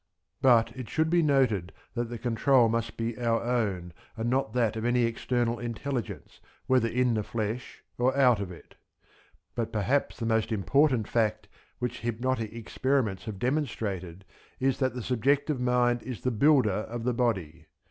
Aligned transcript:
But 0.41 0.75
it 0.75 0.89
should 0.89 1.11
be 1.11 1.21
noted 1.21 1.73
that 1.93 2.05
the 2.09 2.17
control 2.17 2.69
must 2.69 2.97
be 2.97 3.19
our 3.21 3.43
own 3.43 3.93
and 4.17 4.31
not 4.31 4.51
that 4.53 4.75
of 4.75 4.83
any 4.83 5.03
external 5.03 5.59
intelligence 5.59 6.39
whether 6.65 6.87
in 6.87 7.13
the 7.13 7.21
flesh 7.21 7.83
or 7.99 8.17
out 8.17 8.39
of 8.39 8.49
it. 8.51 8.73
But 9.53 9.71
perhaps 9.71 10.17
the 10.17 10.25
most 10.25 10.51
important 10.51 11.07
fact 11.07 11.47
which 11.77 11.99
hypnotic 11.99 12.51
experiments 12.51 13.25
have 13.25 13.37
demonstrated 13.37 14.25
is 14.59 14.79
that 14.79 14.95
the 14.95 15.03
subjective 15.03 15.59
mind 15.59 16.01
is 16.01 16.21
the 16.21 16.31
builder 16.31 16.81
of 16.89 17.03
the 17.03 17.13
body. 17.13 17.67